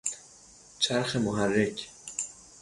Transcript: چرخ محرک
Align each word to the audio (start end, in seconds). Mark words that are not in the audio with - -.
چرخ 0.79 1.15
محرک 1.15 1.89